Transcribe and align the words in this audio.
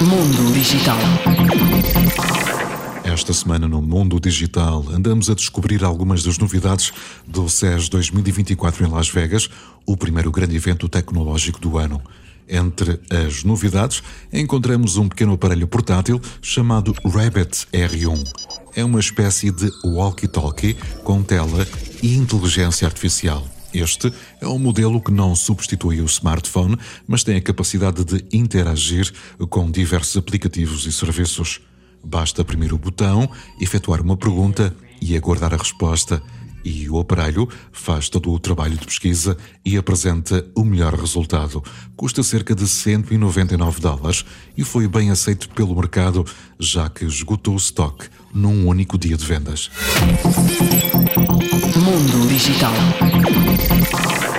Mundo 0.00 0.52
Digital. 0.52 0.98
Esta 3.04 3.32
semana 3.32 3.66
no 3.68 3.80
Mundo 3.80 4.20
Digital 4.20 4.84
andamos 4.92 5.30
a 5.30 5.34
descobrir 5.34 5.84
algumas 5.84 6.22
das 6.22 6.38
novidades 6.38 6.92
do 7.26 7.48
CES 7.48 7.88
2024 7.88 8.84
em 8.84 8.90
Las 8.90 9.08
Vegas, 9.08 9.48
o 9.86 9.96
primeiro 9.96 10.30
grande 10.30 10.56
evento 10.56 10.88
tecnológico 10.88 11.58
do 11.60 11.78
ano. 11.78 12.02
Entre 12.48 13.00
as 13.10 13.42
novidades, 13.44 14.02
encontramos 14.32 14.96
um 14.96 15.08
pequeno 15.08 15.32
aparelho 15.32 15.66
portátil 15.66 16.20
chamado 16.42 16.94
Rabbit 17.04 17.66
R1. 17.72 18.22
É 18.76 18.84
uma 18.84 19.00
espécie 19.00 19.50
de 19.50 19.70
walkie-talkie 19.84 20.76
com 21.02 21.22
tela 21.22 21.66
e 22.02 22.14
inteligência 22.14 22.86
artificial. 22.86 23.46
Este 23.74 24.12
é 24.40 24.46
um 24.46 24.58
modelo 24.58 25.00
que 25.00 25.10
não 25.10 25.34
substitui 25.34 26.00
o 26.00 26.06
smartphone, 26.06 26.78
mas 27.08 27.24
tem 27.24 27.36
a 27.36 27.40
capacidade 27.40 28.04
de 28.04 28.24
interagir 28.32 29.12
com 29.50 29.68
diversos 29.68 30.16
aplicativos 30.16 30.86
e 30.86 30.92
serviços. 30.92 31.60
Basta 32.04 32.42
oprimir 32.42 32.72
o 32.72 32.78
botão, 32.78 33.28
efetuar 33.60 34.00
uma 34.00 34.16
pergunta 34.16 34.74
e 35.02 35.16
aguardar 35.16 35.52
a 35.52 35.56
resposta. 35.56 36.22
E 36.64 36.88
o 36.88 36.98
aparelho 36.98 37.46
faz 37.72 38.08
todo 38.08 38.30
o 38.30 38.38
trabalho 38.38 38.78
de 38.78 38.86
pesquisa 38.86 39.36
e 39.64 39.76
apresenta 39.76 40.46
o 40.54 40.64
melhor 40.64 40.94
resultado. 40.94 41.62
Custa 41.94 42.22
cerca 42.22 42.54
de 42.54 42.66
199 42.66 43.80
dólares 43.80 44.24
e 44.56 44.64
foi 44.64 44.88
bem 44.88 45.10
aceito 45.10 45.48
pelo 45.50 45.74
mercado, 45.74 46.24
já 46.58 46.88
que 46.88 47.04
esgotou 47.04 47.54
o 47.54 47.58
estoque 47.58 48.06
num 48.32 48.66
único 48.66 48.96
dia 48.96 49.16
de 49.16 49.26
vendas. 49.26 49.70
Mundo 51.76 52.28
Digital. 52.28 52.72
and 53.70 53.86
all. 53.94 54.33